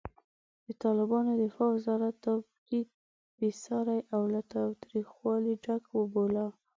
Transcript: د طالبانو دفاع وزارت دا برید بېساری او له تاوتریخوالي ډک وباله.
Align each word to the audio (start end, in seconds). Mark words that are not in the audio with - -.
د 0.65 0.67
طالبانو 0.83 1.31
دفاع 1.43 1.69
وزارت 1.75 2.15
دا 2.25 2.33
برید 2.59 2.87
بېساری 3.39 3.99
او 4.15 4.21
له 4.33 4.41
تاوتریخوالي 4.53 5.53
ډک 5.65 5.83
وباله. 5.97 6.47